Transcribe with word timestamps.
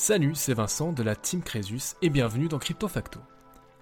Salut, 0.00 0.36
c'est 0.36 0.54
Vincent 0.54 0.92
de 0.92 1.02
la 1.02 1.16
Team 1.16 1.42
Crésus 1.42 1.96
et 2.02 2.08
bienvenue 2.08 2.46
dans 2.46 2.60
Crypto 2.60 2.86
Facto. 2.86 3.18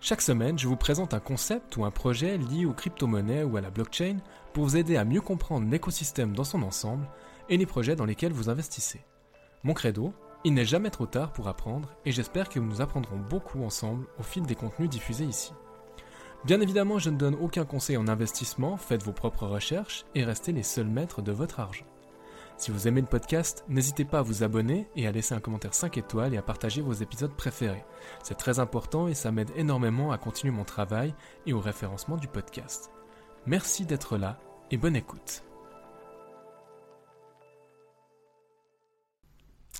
Chaque 0.00 0.22
semaine, 0.22 0.58
je 0.58 0.66
vous 0.66 0.74
présente 0.74 1.12
un 1.12 1.20
concept 1.20 1.76
ou 1.76 1.84
un 1.84 1.90
projet 1.90 2.38
lié 2.38 2.64
aux 2.64 2.72
crypto-monnaies 2.72 3.42
ou 3.42 3.58
à 3.58 3.60
la 3.60 3.68
blockchain 3.68 4.16
pour 4.54 4.64
vous 4.64 4.78
aider 4.78 4.96
à 4.96 5.04
mieux 5.04 5.20
comprendre 5.20 5.68
l'écosystème 5.70 6.32
dans 6.32 6.42
son 6.42 6.62
ensemble 6.62 7.06
et 7.50 7.58
les 7.58 7.66
projets 7.66 7.96
dans 7.96 8.06
lesquels 8.06 8.32
vous 8.32 8.48
investissez. 8.48 9.04
Mon 9.62 9.74
credo, 9.74 10.14
il 10.42 10.54
n'est 10.54 10.64
jamais 10.64 10.88
trop 10.88 11.04
tard 11.04 11.34
pour 11.34 11.48
apprendre 11.48 11.90
et 12.06 12.12
j'espère 12.12 12.48
que 12.48 12.60
nous 12.60 12.80
apprendrons 12.80 13.18
beaucoup 13.18 13.62
ensemble 13.62 14.06
au 14.18 14.22
fil 14.22 14.44
des 14.44 14.54
contenus 14.54 14.88
diffusés 14.88 15.26
ici. 15.26 15.52
Bien 16.46 16.62
évidemment, 16.62 16.98
je 16.98 17.10
ne 17.10 17.18
donne 17.18 17.36
aucun 17.38 17.66
conseil 17.66 17.98
en 17.98 18.08
investissement, 18.08 18.78
faites 18.78 19.02
vos 19.02 19.12
propres 19.12 19.46
recherches 19.46 20.06
et 20.14 20.24
restez 20.24 20.52
les 20.52 20.62
seuls 20.62 20.88
maîtres 20.88 21.20
de 21.20 21.32
votre 21.32 21.60
argent. 21.60 21.84
Si 22.56 22.70
vous 22.70 22.88
aimez 22.88 23.02
le 23.02 23.06
podcast, 23.06 23.64
n'hésitez 23.68 24.04
pas 24.04 24.20
à 24.20 24.22
vous 24.22 24.42
abonner 24.42 24.88
et 24.96 25.06
à 25.06 25.12
laisser 25.12 25.34
un 25.34 25.40
commentaire 25.40 25.74
5 25.74 25.98
étoiles 25.98 26.34
et 26.34 26.38
à 26.38 26.42
partager 26.42 26.80
vos 26.80 26.94
épisodes 26.94 27.34
préférés. 27.34 27.84
C'est 28.22 28.38
très 28.38 28.58
important 28.58 29.08
et 29.08 29.14
ça 29.14 29.30
m'aide 29.30 29.50
énormément 29.56 30.10
à 30.10 30.18
continuer 30.18 30.52
mon 30.52 30.64
travail 30.64 31.14
et 31.46 31.52
au 31.52 31.60
référencement 31.60 32.16
du 32.16 32.28
podcast. 32.28 32.90
Merci 33.46 33.84
d'être 33.84 34.16
là 34.16 34.38
et 34.70 34.78
bonne 34.78 34.96
écoute. 34.96 35.42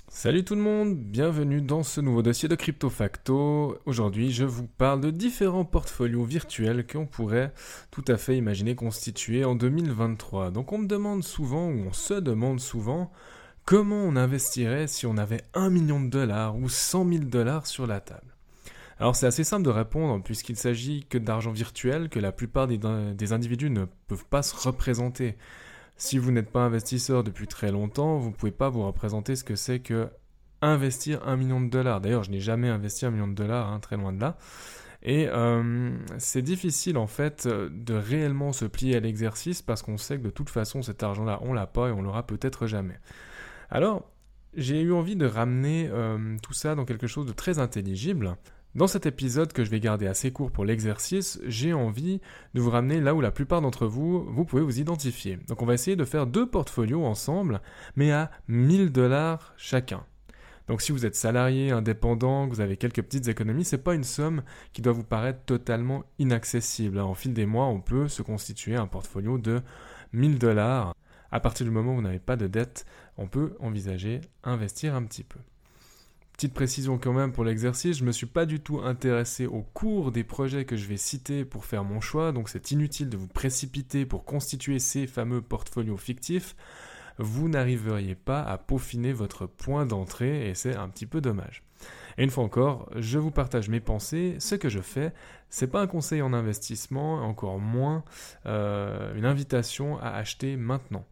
Salut 0.09 0.45
tout 0.45 0.55
le 0.55 0.61
monde, 0.61 0.95
bienvenue 0.95 1.61
dans 1.61 1.83
ce 1.83 1.99
nouveau 1.99 2.21
dossier 2.21 2.47
de 2.47 2.55
Crypto 2.55 2.89
Facto. 2.89 3.77
Aujourd'hui, 3.85 4.31
je 4.31 4.45
vous 4.45 4.65
parle 4.65 5.01
de 5.01 5.11
différents 5.11 5.65
portfolios 5.65 6.23
virtuels 6.23 6.87
qu'on 6.87 7.05
pourrait 7.05 7.53
tout 7.91 8.05
à 8.07 8.15
fait 8.15 8.37
imaginer 8.37 8.73
constituer 8.73 9.43
en 9.43 9.53
2023. 9.53 10.51
Donc 10.51 10.71
on 10.71 10.77
me 10.77 10.87
demande 10.87 11.25
souvent, 11.25 11.67
ou 11.67 11.87
on 11.89 11.93
se 11.93 12.13
demande 12.13 12.61
souvent, 12.61 13.11
comment 13.65 14.01
on 14.01 14.15
investirait 14.15 14.87
si 14.87 15.05
on 15.05 15.17
avait 15.17 15.43
1 15.53 15.69
million 15.69 15.99
de 15.99 16.09
dollars 16.09 16.55
ou 16.55 16.69
100 16.69 17.11
000 17.11 17.25
dollars 17.25 17.67
sur 17.67 17.85
la 17.85 17.99
table. 17.99 18.33
Alors 18.99 19.15
c'est 19.15 19.27
assez 19.27 19.43
simple 19.43 19.65
de 19.65 19.69
répondre 19.69 20.23
puisqu'il 20.23 20.55
s'agit 20.55 21.05
que 21.07 21.17
d'argent 21.17 21.51
virtuel 21.51 22.07
que 22.09 22.19
la 22.19 22.31
plupart 22.31 22.67
des 22.67 23.33
individus 23.33 23.69
ne 23.69 23.85
peuvent 24.07 24.25
pas 24.25 24.41
se 24.41 24.55
représenter. 24.55 25.35
Si 25.97 26.17
vous 26.17 26.31
n'êtes 26.31 26.51
pas 26.51 26.61
investisseur 26.61 27.23
depuis 27.23 27.47
très 27.47 27.71
longtemps, 27.71 28.17
vous 28.17 28.29
ne 28.29 28.33
pouvez 28.33 28.51
pas 28.51 28.69
vous 28.69 28.85
représenter 28.85 29.35
ce 29.35 29.43
que 29.43 29.55
c'est 29.55 29.79
que 29.79 30.09
investir 30.61 31.27
un 31.27 31.37
million 31.37 31.61
de 31.61 31.69
dollars. 31.69 32.01
D'ailleurs, 32.01 32.23
je 32.23 32.31
n'ai 32.31 32.39
jamais 32.39 32.69
investi 32.69 33.05
un 33.05 33.11
million 33.11 33.27
de 33.27 33.33
dollars, 33.33 33.67
hein, 33.71 33.79
très 33.79 33.97
loin 33.97 34.13
de 34.13 34.21
là. 34.21 34.37
Et 35.03 35.27
euh, 35.29 35.95
c'est 36.17 36.41
difficile 36.41 36.97
en 36.97 37.07
fait 37.07 37.47
de 37.47 37.93
réellement 37.93 38.51
se 38.51 38.65
plier 38.65 38.97
à 38.97 38.99
l'exercice 38.99 39.61
parce 39.61 39.83
qu'on 39.83 39.97
sait 39.97 40.17
que 40.17 40.23
de 40.23 40.29
toute 40.29 40.49
façon 40.49 40.81
cet 40.81 41.03
argent-là 41.03 41.39
on 41.43 41.53
l'a 41.53 41.67
pas 41.67 41.89
et 41.89 41.91
on 41.91 42.01
l'aura 42.01 42.25
peut-être 42.25 42.65
jamais. 42.65 42.99
Alors 43.69 44.11
j'ai 44.55 44.81
eu 44.81 44.91
envie 44.91 45.15
de 45.15 45.27
ramener 45.27 45.87
euh, 45.91 46.37
tout 46.41 46.53
ça 46.53 46.73
dans 46.73 46.83
quelque 46.83 47.05
chose 47.05 47.27
de 47.27 47.31
très 47.31 47.59
intelligible. 47.59 48.37
Dans 48.77 48.85
cet 48.85 49.07
épisode 49.07 49.53
que 49.53 49.65
je 49.65 49.71
vais 49.71 49.79
garder 49.79 50.05
assez 50.05 50.31
court 50.31 50.51
pour 50.51 50.63
l'exercice, 50.63 51.41
j'ai 51.47 51.73
envie 51.73 52.21
de 52.53 52.61
vous 52.61 52.69
ramener 52.69 53.01
là 53.01 53.15
où 53.15 53.21
la 53.21 53.31
plupart 53.31 53.59
d'entre 53.59 53.87
vous, 53.87 54.23
vous 54.25 54.45
pouvez 54.45 54.61
vous 54.61 54.79
identifier. 54.79 55.39
Donc 55.47 55.63
on 55.63 55.65
va 55.65 55.73
essayer 55.73 55.95
de 55.95 56.05
faire 56.05 56.27
deux 56.27 56.47
portfolios 56.47 57.03
ensemble, 57.03 57.59
mais 57.95 58.11
à 58.11 58.29
1000 58.49 58.91
dollars 58.91 59.55
chacun. 59.57 60.05
Donc 60.67 60.83
si 60.83 60.91
vous 60.91 61.07
êtes 61.07 61.15
salarié, 61.15 61.71
indépendant, 61.71 62.47
que 62.47 62.53
vous 62.53 62.61
avez 62.61 62.77
quelques 62.77 63.01
petites 63.01 63.27
économies, 63.27 63.65
c'est 63.65 63.83
pas 63.83 63.95
une 63.95 64.03
somme 64.03 64.43
qui 64.73 64.83
doit 64.83 64.93
vous 64.93 65.03
paraître 65.03 65.43
totalement 65.45 66.03
inaccessible. 66.19 66.99
En 66.99 67.15
fil 67.15 67.33
des 67.33 67.47
mois, 67.47 67.65
on 67.65 67.81
peut 67.81 68.07
se 68.07 68.21
constituer 68.21 68.75
un 68.75 68.85
portfolio 68.85 69.39
de 69.39 69.63
1000 70.13 70.37
dollars. 70.37 70.93
À 71.31 71.39
partir 71.39 71.65
du 71.65 71.71
moment 71.71 71.93
où 71.93 71.95
vous 71.95 72.01
n'avez 72.03 72.19
pas 72.19 72.35
de 72.35 72.45
dette, 72.45 72.85
on 73.17 73.25
peut 73.25 73.55
envisager 73.59 74.21
investir 74.43 74.93
un 74.93 75.01
petit 75.01 75.23
peu. 75.23 75.39
Petite 76.37 76.53
précision 76.53 76.99
quand 76.99 77.13
même 77.13 77.31
pour 77.31 77.43
l'exercice, 77.43 77.97
je 77.97 78.03
ne 78.03 78.07
me 78.09 78.11
suis 78.11 78.27
pas 78.27 78.45
du 78.45 78.59
tout 78.59 78.79
intéressé 78.79 79.47
au 79.47 79.63
cours 79.63 80.11
des 80.11 80.23
projets 80.23 80.65
que 80.65 80.77
je 80.77 80.85
vais 80.85 80.95
citer 80.95 81.45
pour 81.45 81.65
faire 81.65 81.83
mon 81.83 81.99
choix, 81.99 82.31
donc 82.31 82.47
c'est 82.47 82.69
inutile 82.69 83.09
de 83.09 83.17
vous 83.17 83.27
précipiter 83.27 84.05
pour 84.05 84.23
constituer 84.23 84.77
ces 84.77 85.07
fameux 85.07 85.41
portfolios 85.41 85.97
fictifs. 85.97 86.55
Vous 87.17 87.49
n'arriveriez 87.49 88.13
pas 88.13 88.43
à 88.43 88.59
peaufiner 88.59 89.13
votre 89.13 89.47
point 89.47 89.87
d'entrée 89.87 90.47
et 90.47 90.53
c'est 90.53 90.75
un 90.75 90.89
petit 90.89 91.07
peu 91.07 91.21
dommage. 91.21 91.63
Et 92.19 92.23
une 92.23 92.29
fois 92.29 92.43
encore, 92.43 92.87
je 92.95 93.17
vous 93.17 93.31
partage 93.31 93.67
mes 93.67 93.79
pensées. 93.79 94.35
Ce 94.37 94.53
que 94.53 94.69
je 94.69 94.79
fais, 94.79 95.13
c'est 95.49 95.65
pas 95.65 95.81
un 95.81 95.87
conseil 95.87 96.21
en 96.21 96.33
investissement, 96.33 97.15
encore 97.15 97.57
moins 97.57 98.03
euh, 98.45 99.15
une 99.15 99.25
invitation 99.25 99.97
à 99.97 100.09
acheter 100.09 100.55
maintenant. 100.55 101.07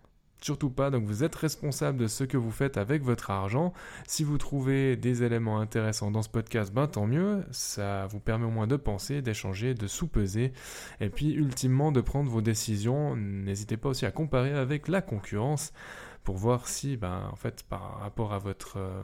Surtout 0.45 0.69
pas, 0.69 0.91
donc 0.91 1.06
vous 1.06 1.23
êtes 1.23 1.33
responsable 1.33 1.97
de 1.97 2.06
ce 2.06 2.23
que 2.23 2.38
vous 2.38 2.51
faites 2.51 2.78
avec 2.78 3.01
votre 3.01 3.31
argent. 3.31 3.73
Si 4.06 4.23
vous 4.23 4.38
trouvez 4.38 4.95
des 4.95 5.23
éléments 5.23 5.59
intéressants 5.59 6.11
dans 6.11 6.22
ce 6.22 6.29
podcast, 6.29 6.72
ben 6.72 6.85
tant 6.85 7.07
mieux, 7.07 7.44
ça 7.50 8.06
vous 8.06 8.19
permet 8.19 8.45
au 8.45 8.51
moins 8.51 8.67
de 8.67 8.75
penser, 8.75 9.23
d'échanger, 9.23 9.73
de 9.73 9.88
sous-peser, 9.88 10.53
et 11.01 11.09
puis 11.09 11.31
ultimement 11.31 11.91
de 11.91 12.00
prendre 12.00 12.29
vos 12.29 12.41
décisions. 12.41 13.16
N'hésitez 13.16 13.75
pas 13.75 13.89
aussi 13.89 14.06
à 14.06 14.11
comparer 14.11 14.53
avec 14.53 14.88
la 14.88 15.01
concurrence 15.01 15.73
pour 16.23 16.38
voir 16.38 16.67
si, 16.67 16.95
ben, 16.95 17.27
en 17.31 17.35
fait, 17.35 17.63
par 17.63 17.97
rapport 18.01 18.31
à 18.31 18.38
votre... 18.38 18.77
Euh, 18.77 19.01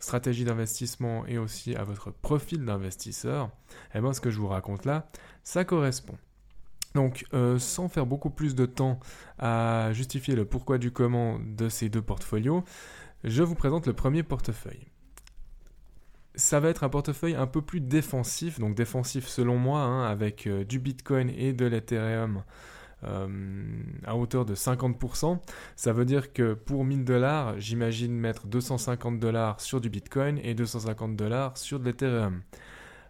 stratégie 0.00 0.44
d'investissement 0.44 1.26
et 1.26 1.38
aussi 1.38 1.74
à 1.74 1.82
votre 1.82 2.12
profil 2.12 2.64
d'investisseur, 2.64 3.50
eh 3.96 4.00
ben, 4.00 4.12
ce 4.12 4.20
que 4.20 4.30
je 4.30 4.38
vous 4.38 4.46
raconte 4.46 4.84
là, 4.84 5.10
ça 5.42 5.64
correspond. 5.64 6.16
Donc, 6.94 7.26
euh, 7.34 7.58
sans 7.58 7.88
faire 7.88 8.06
beaucoup 8.06 8.30
plus 8.30 8.54
de 8.54 8.66
temps 8.66 8.98
à 9.38 9.92
justifier 9.92 10.34
le 10.34 10.44
pourquoi 10.44 10.78
du 10.78 10.90
comment 10.90 11.38
de 11.38 11.68
ces 11.68 11.88
deux 11.88 12.02
portfolios, 12.02 12.64
je 13.24 13.42
vous 13.42 13.54
présente 13.54 13.86
le 13.86 13.92
premier 13.92 14.22
portefeuille. 14.22 14.88
Ça 16.34 16.60
va 16.60 16.68
être 16.68 16.84
un 16.84 16.88
portefeuille 16.88 17.34
un 17.34 17.46
peu 17.46 17.62
plus 17.62 17.80
défensif, 17.80 18.60
donc 18.60 18.74
défensif 18.74 19.26
selon 19.26 19.58
moi, 19.58 19.80
hein, 19.80 20.04
avec 20.04 20.46
euh, 20.46 20.64
du 20.64 20.78
Bitcoin 20.78 21.30
et 21.30 21.52
de 21.52 21.66
l'Ethereum 21.66 22.42
euh, 23.04 23.28
à 24.04 24.16
hauteur 24.16 24.44
de 24.44 24.54
50%. 24.54 25.38
Ça 25.76 25.92
veut 25.92 26.04
dire 26.04 26.32
que 26.32 26.54
pour 26.54 26.84
1000 26.84 27.04
dollars, 27.04 27.58
j'imagine 27.60 28.12
mettre 28.12 28.46
250 28.46 29.20
dollars 29.20 29.60
sur 29.60 29.80
du 29.80 29.88
Bitcoin 29.88 30.38
et 30.42 30.54
250 30.54 31.16
dollars 31.16 31.56
sur 31.56 31.78
de 31.78 31.84
l'Ethereum. 31.84 32.42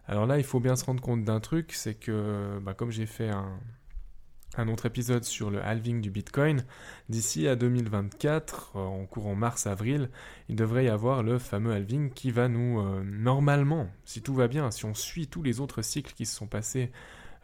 Alors 0.09 0.25
là, 0.25 0.39
il 0.39 0.43
faut 0.43 0.59
bien 0.59 0.75
se 0.75 0.85
rendre 0.85 1.03
compte 1.03 1.23
d'un 1.23 1.39
truc, 1.39 1.71
c'est 1.71 1.93
que 1.93 2.57
bah, 2.63 2.73
comme 2.73 2.89
j'ai 2.89 3.05
fait 3.05 3.29
un, 3.29 4.67
autre 4.67 4.87
épisode 4.87 5.23
sur 5.23 5.51
le 5.51 5.63
halving 5.63 6.01
du 6.01 6.09
Bitcoin, 6.09 6.65
d'ici 7.09 7.47
à 7.47 7.55
2024, 7.55 8.71
euh, 8.75 8.79
en 8.79 9.05
courant 9.05 9.35
mars-avril, 9.35 10.09
il 10.49 10.55
devrait 10.55 10.85
y 10.85 10.89
avoir 10.89 11.21
le 11.21 11.37
fameux 11.37 11.71
halving 11.71 12.09
qui 12.09 12.31
va 12.31 12.47
nous, 12.47 12.81
euh, 12.81 13.03
normalement, 13.05 13.87
si 14.03 14.23
tout 14.23 14.33
va 14.33 14.47
bien, 14.47 14.71
si 14.71 14.83
on 14.85 14.95
suit 14.95 15.27
tous 15.27 15.43
les 15.43 15.59
autres 15.59 15.83
cycles 15.83 16.13
qui 16.15 16.25
se 16.25 16.35
sont 16.35 16.47
passés 16.47 16.91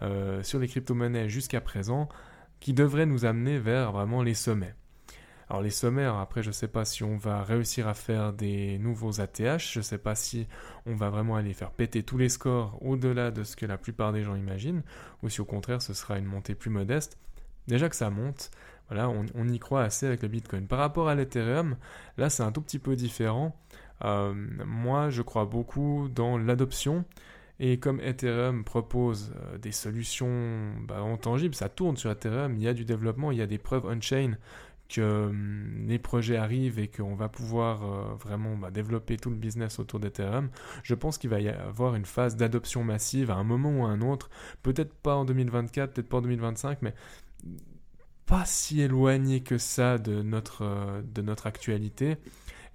euh, 0.01 0.41
sur 0.41 0.57
les 0.57 0.67
crypto-monnaies 0.67 1.29
jusqu'à 1.29 1.61
présent, 1.61 2.09
qui 2.59 2.73
devrait 2.73 3.05
nous 3.05 3.25
amener 3.25 3.59
vers 3.59 3.91
vraiment 3.91 4.23
les 4.23 4.33
sommets. 4.33 4.73
Alors 5.49 5.61
les 5.61 5.69
sommaires, 5.69 6.15
après 6.15 6.41
je 6.41 6.47
ne 6.47 6.53
sais 6.53 6.67
pas 6.67 6.85
si 6.85 7.03
on 7.03 7.17
va 7.17 7.43
réussir 7.43 7.87
à 7.87 7.93
faire 7.93 8.33
des 8.33 8.79
nouveaux 8.79 9.21
ATH, 9.21 9.71
je 9.73 9.79
ne 9.79 9.83
sais 9.83 9.99
pas 9.99 10.15
si 10.15 10.47
on 10.87 10.95
va 10.95 11.09
vraiment 11.09 11.35
aller 11.35 11.53
faire 11.53 11.71
péter 11.71 12.01
tous 12.01 12.17
les 12.17 12.29
scores 12.29 12.77
au-delà 12.81 13.29
de 13.29 13.43
ce 13.43 13.55
que 13.55 13.65
la 13.65 13.77
plupart 13.77 14.11
des 14.11 14.23
gens 14.23 14.35
imaginent, 14.35 14.81
ou 15.21 15.29
si 15.29 15.41
au 15.41 15.45
contraire 15.45 15.81
ce 15.81 15.93
sera 15.93 16.17
une 16.17 16.25
montée 16.25 16.55
plus 16.55 16.71
modeste. 16.71 17.19
Déjà 17.67 17.89
que 17.89 17.95
ça 17.95 18.09
monte, 18.09 18.49
voilà, 18.89 19.09
on, 19.09 19.47
y 19.47 19.59
croit 19.59 19.81
assez 19.81 20.05
avec 20.05 20.21
le 20.21 20.27
Bitcoin. 20.27 20.67
Par 20.67 20.79
rapport 20.79 21.09
à 21.09 21.15
l'Ethereum, 21.15 21.77
là 22.17 22.29
c'est 22.29 22.43
un 22.43 22.51
tout 22.51 22.61
petit 22.61 22.79
peu 22.79 22.95
différent. 22.95 23.55
Euh, 24.03 24.33
moi 24.65 25.09
je 25.09 25.21
crois 25.21 25.45
beaucoup 25.45 26.09
dans 26.13 26.37
l'adoption. 26.37 27.05
Et 27.59 27.79
comme 27.79 28.01
Ethereum 28.01 28.65
propose 28.65 29.33
euh, 29.37 29.57
des 29.57 29.71
solutions 29.71 30.73
bah, 30.87 31.01
en 31.01 31.15
tangible, 31.15 31.55
ça 31.55 31.69
tourne 31.69 31.95
sur 31.95 32.11
Ethereum, 32.11 32.57
il 32.57 32.63
y 32.63 32.67
a 32.67 32.73
du 32.73 32.83
développement, 32.83 33.31
il 33.31 33.37
y 33.37 33.41
a 33.41 33.47
des 33.47 33.57
preuves 33.57 33.85
on-chain 33.85 34.37
que 34.89 35.27
hum, 35.27 35.85
les 35.87 35.99
projets 35.99 36.37
arrivent 36.37 36.79
et 36.79 36.87
qu'on 36.87 37.15
va 37.15 37.29
pouvoir 37.29 37.83
euh, 37.83 38.15
vraiment 38.15 38.55
bah, 38.55 38.71
développer 38.71 39.17
tout 39.17 39.29
le 39.29 39.35
business 39.35 39.79
autour 39.79 39.99
d'Ethereum, 39.99 40.49
je 40.83 40.95
pense 40.95 41.17
qu'il 41.17 41.29
va 41.29 41.39
y 41.39 41.49
avoir 41.49 41.95
une 41.95 42.05
phase 42.05 42.35
d'adoption 42.35 42.83
massive 42.83 43.31
à 43.31 43.35
un 43.35 43.43
moment 43.43 43.79
ou 43.79 43.85
à 43.85 43.89
un 43.89 44.01
autre, 44.01 44.29
peut-être 44.63 44.93
pas 44.93 45.15
en 45.15 45.25
2024, 45.25 45.93
peut-être 45.93 46.09
pas 46.09 46.17
en 46.17 46.21
2025, 46.21 46.81
mais 46.81 46.93
pas 48.25 48.45
si 48.45 48.81
éloigné 48.81 49.41
que 49.41 49.57
ça 49.57 49.97
de 49.97 50.21
notre, 50.21 50.63
euh, 50.63 51.01
de 51.03 51.21
notre 51.21 51.47
actualité. 51.47 52.17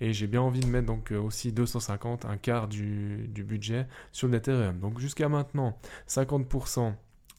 Et 0.02 0.14
j'ai 0.14 0.26
bien 0.26 0.40
envie 0.40 0.60
de 0.60 0.66
mettre 0.66 0.86
donc 0.86 1.12
euh, 1.12 1.20
aussi 1.20 1.52
250, 1.52 2.24
un 2.24 2.38
quart 2.38 2.68
du, 2.68 3.28
du 3.28 3.44
budget 3.44 3.86
sur 4.12 4.28
l'Ethereum. 4.28 4.78
Donc 4.78 4.98
jusqu'à 4.98 5.28
maintenant, 5.28 5.78
50% 6.08 6.94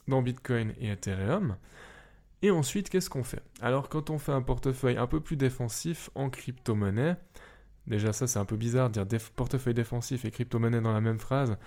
dans 0.08 0.22
Bitcoin 0.22 0.74
et 0.80 0.90
Ethereum. 0.90 1.56
Et 2.42 2.52
ensuite, 2.52 2.90
qu'est-ce 2.90 3.10
qu'on 3.10 3.24
fait? 3.24 3.44
Alors, 3.62 3.90
quand 3.90 4.10
on 4.10 4.18
fait 4.18 4.32
un 4.32 4.42
portefeuille 4.42 4.98
un 4.98 5.08
peu 5.08 5.20
plus 5.20 5.38
défensif 5.38 6.10
en 6.16 6.30
crypto-monnaie, 6.30 7.16
déjà 7.88 8.14
ça 8.14 8.28
c'est 8.28 8.40
un 8.40 8.46
peu 8.46 8.58
bizarre 8.58 8.90
de 8.90 9.04
dire 9.04 9.20
portefeuille 9.36 9.74
défensif 9.74 10.26
et 10.26 10.32
crypto-monnaie 10.32 10.82
dans 10.82 10.94
la 10.94 11.02
même 11.02 11.20
phrase. 11.20 11.58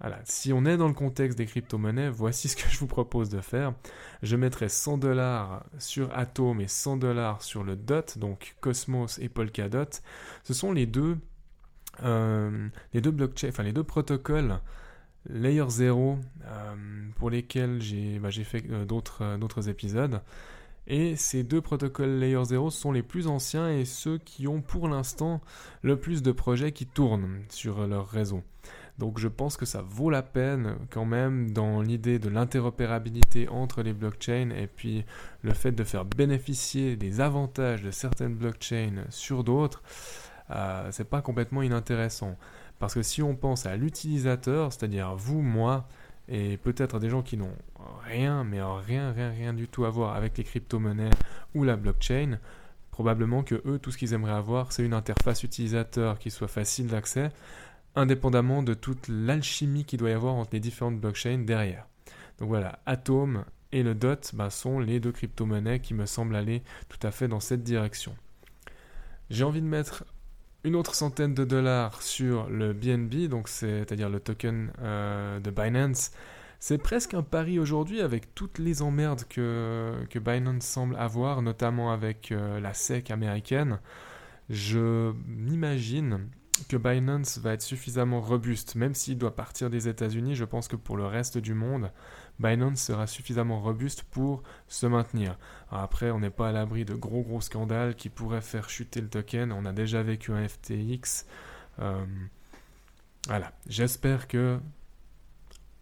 Voilà. 0.00 0.20
Si 0.24 0.52
on 0.52 0.64
est 0.64 0.76
dans 0.76 0.86
le 0.86 0.94
contexte 0.94 1.38
des 1.38 1.46
crypto-monnaies, 1.46 2.08
voici 2.08 2.48
ce 2.48 2.56
que 2.56 2.68
je 2.68 2.78
vous 2.78 2.86
propose 2.86 3.28
de 3.28 3.40
faire. 3.40 3.74
Je 4.22 4.36
mettrai 4.36 4.68
100 4.68 4.98
dollars 4.98 5.64
sur 5.78 6.16
Atom 6.16 6.60
et 6.60 6.68
100 6.68 6.98
dollars 6.98 7.42
sur 7.42 7.64
le 7.64 7.74
DOT, 7.74 8.16
donc 8.16 8.54
Cosmos 8.60 9.18
et 9.18 9.28
Polkadot. 9.28 9.90
Ce 10.44 10.54
sont 10.54 10.72
les 10.72 10.86
deux 10.86 11.18
les 12.00 13.00
deux 13.00 13.10
blockchains, 13.10 13.48
enfin 13.48 13.64
les 13.64 13.72
deux 13.72 13.82
protocoles 13.82 14.60
Layer 15.26 15.68
0 15.68 16.18
pour 17.16 17.30
lesquels 17.30 17.80
j'ai 17.80 18.18
bah, 18.18 18.30
fait 18.30 18.62
d'autres 18.86 19.68
épisodes. 19.68 20.20
Et 20.90 21.16
ces 21.16 21.42
deux 21.42 21.60
protocoles 21.60 22.18
Layer 22.18 22.42
0 22.42 22.70
sont 22.70 22.92
les 22.92 23.02
plus 23.02 23.26
anciens 23.26 23.70
et 23.70 23.84
ceux 23.84 24.16
qui 24.16 24.48
ont 24.48 24.62
pour 24.62 24.88
l'instant 24.88 25.42
le 25.82 26.00
plus 26.00 26.22
de 26.22 26.32
projets 26.32 26.72
qui 26.72 26.86
tournent 26.86 27.42
sur 27.50 27.86
leur 27.86 28.08
réseau. 28.08 28.42
Donc 28.98 29.18
je 29.18 29.28
pense 29.28 29.58
que 29.58 29.66
ça 29.66 29.82
vaut 29.82 30.08
la 30.08 30.22
peine 30.22 30.76
quand 30.90 31.04
même 31.04 31.52
dans 31.52 31.82
l'idée 31.82 32.18
de 32.18 32.30
l'interopérabilité 32.30 33.48
entre 33.48 33.82
les 33.82 33.92
blockchains 33.92 34.50
et 34.50 34.66
puis 34.66 35.04
le 35.42 35.52
fait 35.52 35.72
de 35.72 35.84
faire 35.84 36.06
bénéficier 36.06 36.96
des 36.96 37.20
avantages 37.20 37.82
de 37.82 37.90
certaines 37.90 38.34
blockchains 38.34 39.04
sur 39.10 39.44
d'autres, 39.44 39.82
euh, 40.50 40.88
c'est 40.90 41.08
pas 41.08 41.20
complètement 41.20 41.62
inintéressant. 41.62 42.36
Parce 42.78 42.94
que 42.94 43.02
si 43.02 43.22
on 43.22 43.34
pense 43.34 43.66
à 43.66 43.76
l'utilisateur, 43.76 44.72
c'est-à-dire 44.72 45.14
vous, 45.16 45.42
moi, 45.42 45.88
et 46.28 46.56
peut-être 46.58 46.98
des 47.00 47.10
gens 47.10 47.22
qui 47.22 47.36
n'ont 47.36 47.56
rien, 48.04 48.44
mais 48.44 48.60
rien, 48.62 49.12
rien, 49.12 49.30
rien 49.30 49.52
du 49.52 49.66
tout 49.66 49.84
à 49.84 49.90
voir 49.90 50.14
avec 50.14 50.36
les 50.38 50.44
crypto-monnaies 50.44 51.10
ou 51.54 51.64
la 51.64 51.76
blockchain, 51.76 52.38
probablement 52.90 53.42
que 53.42 53.62
eux, 53.66 53.78
tout 53.78 53.90
ce 53.90 53.98
qu'ils 53.98 54.12
aimeraient 54.12 54.32
avoir, 54.32 54.72
c'est 54.72 54.84
une 54.84 54.92
interface 54.92 55.42
utilisateur 55.42 56.18
qui 56.18 56.30
soit 56.30 56.48
facile 56.48 56.88
d'accès, 56.88 57.30
indépendamment 57.96 58.62
de 58.62 58.74
toute 58.74 59.08
l'alchimie 59.08 59.84
qu'il 59.84 59.98
doit 59.98 60.10
y 60.10 60.14
avoir 60.14 60.34
entre 60.34 60.50
les 60.52 60.60
différentes 60.60 61.00
blockchains 61.00 61.38
derrière. 61.38 61.86
Donc 62.38 62.48
voilà, 62.48 62.78
Atom 62.86 63.44
et 63.72 63.82
le 63.82 63.94
DOT 63.94 64.32
bah, 64.34 64.50
sont 64.50 64.78
les 64.78 65.00
deux 65.00 65.12
crypto-monnaies 65.12 65.80
qui 65.80 65.94
me 65.94 66.06
semblent 66.06 66.36
aller 66.36 66.62
tout 66.88 66.98
à 67.06 67.10
fait 67.10 67.28
dans 67.28 67.40
cette 67.40 67.62
direction. 67.62 68.14
J'ai 69.30 69.44
envie 69.44 69.60
de 69.60 69.66
mettre 69.66 70.04
une 70.64 70.74
autre 70.74 70.94
centaine 70.94 71.34
de 71.34 71.44
dollars 71.44 72.02
sur 72.02 72.48
le 72.48 72.72
BNB, 72.72 73.28
donc 73.28 73.48
c'est-à-dire 73.48 74.08
le 74.08 74.20
token 74.20 74.72
euh, 74.80 75.40
de 75.40 75.50
Binance. 75.50 76.10
C'est 76.60 76.78
presque 76.78 77.14
un 77.14 77.22
pari 77.22 77.60
aujourd'hui 77.60 78.00
avec 78.00 78.34
toutes 78.34 78.58
les 78.58 78.82
emmerdes 78.82 79.22
que, 79.28 79.94
Binance 80.16 80.64
semble 80.64 80.96
avoir, 80.96 81.42
notamment 81.42 81.92
avec 81.92 82.32
euh, 82.32 82.58
la 82.58 82.74
SEC 82.74 83.12
américaine. 83.12 83.78
Je 84.50 85.12
m'imagine 85.26 86.28
que 86.68 86.76
Binance 86.76 87.38
va 87.38 87.52
être 87.52 87.62
suffisamment 87.62 88.20
robuste, 88.20 88.74
même 88.74 88.94
s'il 88.94 89.16
doit 89.16 89.36
partir 89.36 89.70
des 89.70 89.86
États-Unis, 89.86 90.34
je 90.34 90.44
pense 90.44 90.66
que 90.66 90.74
pour 90.74 90.96
le 90.96 91.06
reste 91.06 91.38
du 91.38 91.54
monde, 91.54 91.92
Binance 92.38 92.80
sera 92.80 93.06
suffisamment 93.06 93.60
robuste 93.60 94.04
pour 94.04 94.42
se 94.68 94.86
maintenir. 94.86 95.36
après, 95.70 96.10
on 96.10 96.20
n'est 96.20 96.30
pas 96.30 96.48
à 96.48 96.52
l'abri 96.52 96.84
de 96.84 96.94
gros 96.94 97.22
gros 97.22 97.40
scandales 97.40 97.96
qui 97.96 98.08
pourraient 98.08 98.40
faire 98.40 98.70
chuter 98.70 99.00
le 99.00 99.08
token. 99.08 99.52
On 99.52 99.64
a 99.64 99.72
déjà 99.72 100.02
vécu 100.02 100.32
un 100.32 100.46
FTX. 100.46 101.26
Euh, 101.80 102.04
voilà, 103.26 103.52
j'espère 103.66 104.28
que 104.28 104.60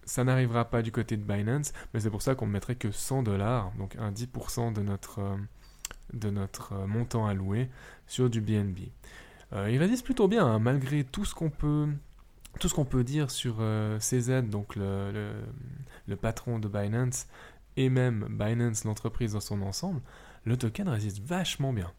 ça 0.05 0.25
n'arrivera 0.25 0.65
pas 0.65 0.83
du 0.83 0.93
côté 0.93 1.17
de 1.17 1.23
Binance, 1.23 1.73
mais 1.93 2.01
c'est 2.01 2.11
pour 2.11 2.23
ça 2.23 2.35
qu'on 2.35 2.47
ne 2.47 2.53
mettrait 2.53 2.77
que 2.77 2.91
100 2.91 3.23
dollars, 3.23 3.73
donc 3.79 3.97
un 3.97 4.11
10% 4.11 4.73
de 4.73 4.81
notre, 4.81 5.21
euh, 5.21 5.37
euh, 6.25 6.87
montant 6.87 7.27
alloué 7.27 7.69
sur 8.07 8.31
du 8.31 8.41
BNB. 8.41 8.79
il 9.53 9.79
résiste 9.79 10.05
plutôt 10.05 10.29
bien, 10.29 10.47
hein, 10.47 10.59
malgré 10.59 11.05
tout 11.05 11.25
ce 11.25 11.35
qu'on 11.35 11.51
peut 11.51 11.89
tout 12.59 12.69
ce 12.69 12.75
qu'on 12.75 12.85
peut 12.85 13.05
dire 13.05 13.31
sur 13.31 13.57
euh, 13.61 13.99
CZ, 13.99 14.49
donc 14.49 14.77
le, 14.77 15.33
patron 16.21 16.59
de 16.59 16.69
Binance, 16.69 17.27
et 17.77 17.89
même 17.89 18.27
Binance, 18.31 18.85
l'entreprise 18.85 19.33
dans 19.35 19.41
son 19.41 19.63
ensemble, 19.63 20.01
le 20.45 20.57
token 20.57 20.89
résiste 20.89 21.21
vachement 21.21 21.73
bien. 21.73 21.93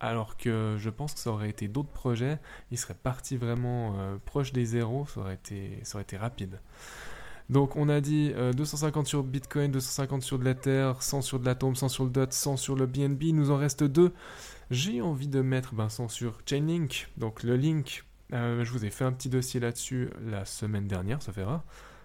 Alors 0.00 0.36
que 0.36 0.76
je 0.78 0.90
pense 0.90 1.14
que 1.14 1.20
ça 1.20 1.30
aurait 1.30 1.50
été 1.50 1.68
d'autres 1.68 1.92
projets, 1.92 2.40
il 2.72 2.78
serait 2.78 2.94
parti 2.94 3.36
vraiment 3.36 3.94
euh, 3.98 4.16
proche 4.24 4.52
des 4.52 4.64
zéros, 4.64 5.06
ça 5.06 5.20
aurait, 5.20 5.34
été, 5.34 5.78
ça 5.84 5.96
aurait 5.96 6.02
été 6.02 6.16
rapide. 6.16 6.58
Donc 7.50 7.76
on 7.76 7.88
a 7.88 8.00
dit 8.00 8.32
250 8.56 9.06
euh, 9.06 9.08
sur 9.08 9.22
Bitcoin, 9.22 9.70
250 9.70 10.22
sur 10.22 10.38
de 10.38 10.44
l'Ether, 10.44 10.92
100 10.98 11.22
sur 11.22 11.38
de 11.38 11.44
l'Atom, 11.44 11.76
100 11.76 11.88
sur 11.88 12.04
le 12.04 12.10
DOT, 12.10 12.28
100 12.30 12.56
sur 12.56 12.74
le 12.74 12.86
BNB, 12.86 13.22
il 13.24 13.36
nous 13.36 13.50
en 13.50 13.56
reste 13.56 13.84
deux. 13.84 14.12
J'ai 14.70 15.02
envie 15.02 15.28
de 15.28 15.40
mettre 15.40 15.74
ben, 15.74 15.88
100 15.88 16.08
sur 16.08 16.38
Chainlink, 16.46 17.08
donc 17.16 17.42
le 17.42 17.56
link 17.56 18.04
euh, 18.32 18.64
je 18.64 18.70
vous 18.72 18.84
ai 18.84 18.90
fait 18.90 19.04
un 19.04 19.12
petit 19.12 19.28
dossier 19.28 19.60
là-dessus 19.60 20.10
la 20.24 20.44
semaine 20.44 20.86
dernière, 20.86 21.22
ça 21.22 21.32
rare, 21.36 21.64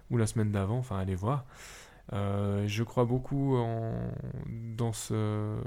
ou 0.09 0.17
la 0.17 0.27
semaine 0.27 0.51
d'avant, 0.51 0.77
enfin 0.79 0.97
allez 0.99 1.15
voir. 1.15 1.45
Euh, 2.13 2.65
je 2.67 2.83
crois 2.83 3.03
beaucoup 3.03 3.57
dans, 4.77 4.93
ce, 4.93 5.57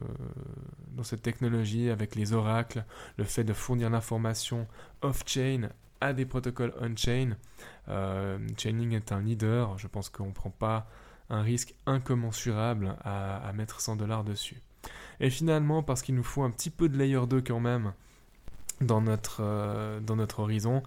dans 0.93 1.03
cette 1.03 1.23
technologie 1.23 1.91
avec 1.91 2.15
les 2.15 2.33
oracles, 2.33 2.85
le 3.19 3.25
fait 3.25 3.45
de 3.45 3.53
fournir 3.53 3.91
l'information 3.91 4.67
off-chain 5.03 5.69
à 6.01 6.12
des 6.12 6.25
protocoles 6.25 6.73
on-chain. 6.81 7.37
Euh, 7.89 8.39
Chaining 8.57 8.95
est 8.95 9.12
un 9.12 9.21
leader, 9.21 9.79
je 9.79 9.87
pense 9.87 10.09
qu'on 10.09 10.29
ne 10.29 10.33
prend 10.33 10.51
pas 10.51 10.87
un 11.29 11.43
risque 11.43 11.75
incommensurable 11.87 12.97
à, 13.05 13.37
à 13.37 13.53
mettre 13.53 13.81
100 13.81 13.97
dollars 13.97 14.25
dessus. 14.25 14.61
Et 15.21 15.31
finalement, 15.31 15.83
parce 15.83 16.03
qu'il 16.03 16.15
nous 16.15 16.23
faut 16.23 16.43
un 16.43 16.51
petit 16.51 16.71
peu 16.71 16.89
de 16.89 16.97
layer 16.97 17.27
2 17.27 17.43
quand 17.43 17.61
même, 17.61 17.93
dans 18.81 19.00
notre, 19.00 19.41
euh, 19.41 20.00
dans 20.00 20.17
notre 20.17 20.41
horizon. 20.41 20.82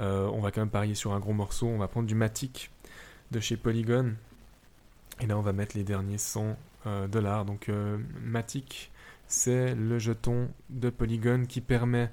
Euh, 0.00 0.28
on 0.32 0.40
va 0.40 0.50
quand 0.50 0.60
même 0.60 0.70
parier 0.70 0.94
sur 0.94 1.12
un 1.12 1.20
gros 1.20 1.32
morceau. 1.32 1.66
On 1.66 1.78
va 1.78 1.88
prendre 1.88 2.06
du 2.06 2.14
Matic 2.14 2.70
de 3.30 3.40
chez 3.40 3.56
Polygon. 3.56 4.14
Et 5.20 5.26
là, 5.26 5.36
on 5.38 5.42
va 5.42 5.52
mettre 5.52 5.76
les 5.76 5.84
derniers 5.84 6.18
100 6.18 6.56
euh, 6.86 7.08
dollars. 7.08 7.44
Donc, 7.44 7.70
Matic, 8.22 8.90
c'est 9.26 9.74
le 9.74 9.98
jeton 9.98 10.48
de 10.70 10.90
Polygon 10.90 11.44
qui 11.46 11.60
permet 11.60 12.10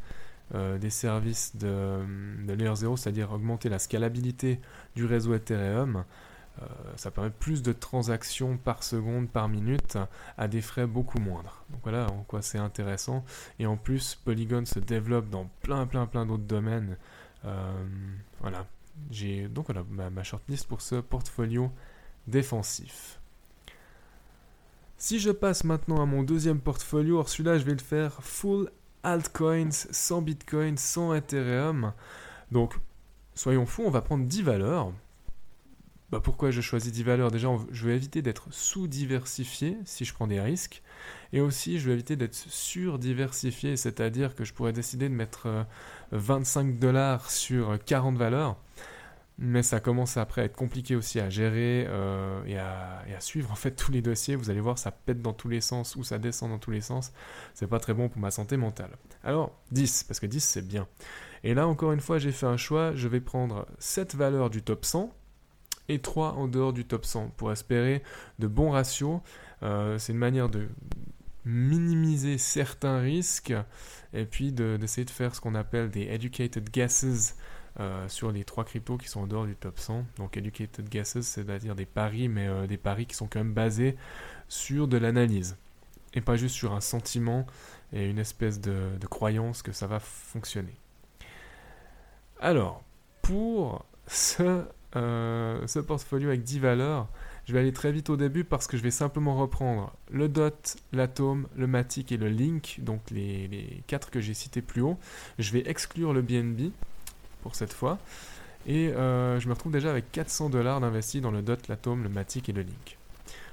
des 0.54 0.92
services 0.92 1.56
de, 1.56 2.06
de 2.46 2.54
Layer 2.54 2.76
0, 2.76 2.98
c'est-à-dire 2.98 3.32
augmenter 3.32 3.68
la 3.68 3.80
scalabilité 3.80 4.60
du 4.96 5.06
réseau 5.06 5.34
Ethereum. 5.34 6.04
Euh, 6.62 6.66
ça 6.96 7.12
permet 7.12 7.30
plus 7.30 7.62
de 7.62 7.74
transactions 7.74 8.58
par 8.58 8.84
seconde, 8.84 9.30
par 9.30 9.50
minute, 9.50 9.98
à 10.38 10.48
des 10.48 10.62
frais 10.62 10.88
beaucoup 10.88 11.20
moindres. 11.20 11.64
Donc 11.70 11.82
voilà 11.84 12.10
en 12.12 12.24
quoi 12.24 12.42
c'est 12.42 12.58
intéressant. 12.58 13.26
Et 13.60 13.66
en 13.66 13.78
plus, 13.78 14.16
Polygon 14.16 14.66
se 14.66 14.80
développe 14.80 15.30
dans 15.30 15.50
plein, 15.62 15.86
plein, 15.86 16.06
plein 16.06 16.26
d'autres 16.26 16.44
domaines. 16.44 16.98
Euh, 17.46 17.86
voilà. 18.40 18.66
J'ai 19.12 19.50
donc 19.50 19.66
voilà 19.66 19.84
ma, 20.10 20.24
shortlist 20.24 20.68
pour 20.68 20.82
ce 20.82 20.96
portfolio 20.96 21.70
défensif. 22.28 23.20
Si 24.98 25.20
je 25.20 25.32
passe 25.32 25.66
maintenant 25.66 26.02
à 26.02 26.06
mon 26.06 26.24
deuxième 26.24 26.62
portfolio, 26.62 27.16
alors 27.16 27.28
celui-là 27.28 27.58
je 27.58 27.66
vais 27.66 27.74
le 27.74 27.80
faire 27.80 28.24
full 28.24 28.72
altcoins, 29.04 29.72
sans 29.72 30.22
bitcoin, 30.22 30.78
sans 30.78 31.14
Ethereum. 31.14 31.92
Donc 32.52 32.80
soyons 33.34 33.66
fous, 33.66 33.84
on 33.86 33.90
va 33.90 34.02
prendre 34.02 34.26
10 34.26 34.42
valeurs. 34.44 34.94
Bah, 36.16 36.22
pourquoi 36.24 36.50
je 36.50 36.62
choisis 36.62 36.94
10 36.94 37.04
valeurs? 37.04 37.30
Déjà, 37.30 37.50
je 37.74 37.88
veux 37.88 37.94
éviter 37.94 38.22
d'être 38.22 38.48
sous-diversifié 38.50 39.78
si 39.84 40.06
je 40.06 40.14
prends 40.14 40.28
des 40.28 40.40
risques. 40.40 40.82
Et 41.34 41.42
aussi, 41.42 41.78
je 41.78 41.88
veux 41.90 41.94
éviter 41.94 42.16
d'être 42.16 42.34
sur-diversifié, 42.34 43.76
c'est-à-dire 43.76 44.34
que 44.34 44.46
je 44.46 44.54
pourrais 44.54 44.72
décider 44.72 45.10
de 45.10 45.14
mettre 45.14 45.66
25 46.14 46.68
euh, 46.68 46.72
dollars 46.80 47.30
sur 47.30 47.78
40 47.84 48.16
valeurs. 48.16 48.56
Mais 49.40 49.62
ça 49.62 49.82
commence 49.82 50.16
après 50.16 50.44
à 50.44 50.46
être 50.46 50.56
compliqué 50.56 50.96
aussi 50.96 51.20
à 51.20 51.30
gérer 51.30 51.86
euh, 51.90 52.46
et, 52.46 52.58
à, 52.58 53.20
suivre 53.20 53.52
en 53.52 53.56
fait 53.56 53.72
tous 53.72 53.92
les 53.92 54.02
dossiers. 54.02 54.38
Vous 54.38 54.50
allez 54.50 54.62
voir, 54.62 54.78
ça 54.78 54.92
pète 54.92 55.22
dans 55.22 55.34
tous 55.34 55.50
les 55.50 55.60
sens 55.60 55.98
ou 55.98 56.06
ça 56.06 56.18
descend 56.18 56.50
dans 56.50 56.60
tous 56.60 56.72
les 56.72 56.80
sens. 56.80 57.12
C'est 57.54 57.68
pas 57.68 57.82
très 57.82 57.94
bon 57.94 58.08
pour 58.08 58.22
ma 58.22 58.32
santé 58.32 58.56
mentale. 58.56 58.92
Alors, 59.26 59.52
10, 59.74 60.04
parce 60.04 60.22
que 60.22 60.28
10 60.28 60.42
c'est 60.42 60.66
bien. 60.66 60.88
Et 61.44 61.54
là, 61.54 61.68
encore 61.68 61.92
une 61.92 62.00
fois, 62.00 62.20
j'ai 62.20 62.32
fait 62.32 62.46
un 62.46 62.56
choix. 62.56 62.96
Je 62.96 63.10
vais 63.10 63.20
prendre 63.20 63.68
7 63.80 64.16
valeurs 64.16 64.50
du 64.50 64.62
top 64.62 64.86
100 64.86 65.14
et 65.90 66.00
3 66.00 66.34
en 66.34 66.48
dehors 66.48 66.74
du 66.74 66.86
top 66.86 67.06
100 67.06 67.32
pour 67.38 67.52
espérer 67.52 68.04
de 68.40 68.48
bons 68.48 68.72
ratios. 68.72 69.20
Euh, 69.64 69.98
c'est 69.98 70.14
une 70.14 70.20
manière 70.20 70.50
de 70.50 70.68
minimiser 71.46 72.38
certains 72.38 73.00
risques 73.00 73.54
et 74.14 74.26
puis 74.26 74.52
d'essayer 74.52 75.06
de, 75.06 75.12
faire 75.12 75.36
ce 75.36 75.42
qu'on 75.42 75.56
appelle 75.56 75.90
des 75.90 76.04
educated 76.04 76.70
guesses 76.70 77.36
euh, 77.80 78.08
sur 78.08 78.32
les 78.32 78.44
trois 78.44 78.64
cryptos 78.64 78.98
qui 78.98 79.08
sont 79.08 79.22
en 79.22 79.28
dehors 79.28 79.46
du 79.46 79.56
top 79.56 79.78
100. 79.80 80.06
Donc 80.18 80.38
educated 80.38 80.90
guesses, 80.90 81.22
c'est-à-dire 81.22 81.76
des 81.76 81.86
paris, 81.86 82.30
mais 82.30 82.48
euh, 82.48 82.68
des 82.68 82.78
paris 82.78 83.06
qui 83.06 83.16
sont 83.16 83.28
quand 83.28 83.40
même 83.40 83.54
basés 83.54 83.96
sur 84.48 84.88
de 84.88 84.98
l'analyse 84.98 85.58
et 86.16 86.22
pas 86.22 86.38
juste 86.38 86.56
sur 86.56 86.74
un 86.74 86.82
sentiment 86.82 87.46
et 87.94 88.10
une 88.10 88.18
espèce 88.18 88.60
de, 88.60 88.98
croyance 89.10 89.62
que 89.62 89.72
ça 89.72 89.86
va 89.86 90.00
fonctionner. 90.00 90.76
Alors, 92.40 92.84
pour 93.22 93.86
ce 94.08 94.66
ce 94.96 95.80
portfolio 95.80 96.30
avec 96.30 96.44
10 96.44 96.60
valeurs. 96.60 97.08
Je 97.48 97.54
vais 97.54 97.60
aller 97.60 97.74
très 97.74 97.92
vite 97.92 98.10
au 98.10 98.18
début 98.18 98.44
parce 98.44 98.66
que 98.66 98.76
je 98.76 98.82
vais 98.82 98.92
simplement 98.92 99.36
reprendre 99.36 99.94
le 100.12 100.28
DOT, 100.28 100.52
l'Atome, 100.94 101.48
le 101.56 101.68
Matic 101.68 102.12
et 102.12 102.18
le 102.18 102.28
Link, 102.28 102.80
donc 102.82 103.02
les, 103.12 103.48
les 103.48 103.84
4 103.88 104.10
que 104.10 104.20
j'ai 104.20 104.34
cités 104.34 104.62
plus 104.62 104.82
haut. 104.82 104.98
Je 105.38 105.52
vais 105.52 105.64
exclure 105.68 106.12
le 106.12 106.22
BNB 106.24 106.72
pour 107.44 107.54
cette 107.54 107.74
fois. 107.74 108.00
Et 108.68 108.90
euh, 108.90 109.40
je 109.40 109.48
me 109.48 109.54
retrouve 109.54 109.72
déjà 109.72 109.92
avec 109.92 110.12
400 110.12 110.50
dollars 110.50 110.82
d'investis 110.82 111.22
dans 111.22 111.30
le 111.30 111.44
DOT, 111.44 111.58
l'Atome, 111.70 112.02
le 112.02 112.10
Matic 112.10 112.50
et 112.50 112.52
le 112.52 112.64
Link. 112.64 112.98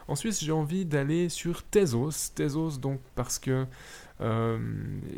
Ensuite, 0.09 0.41
j'ai 0.41 0.53
envie 0.53 0.87
d'aller 0.87 1.29
sur 1.29 1.63
Tezos. 1.63 2.33
Tezos, 2.35 2.79
donc, 2.79 3.01
parce 3.15 3.39
que 3.39 3.67
euh, 4.23 4.59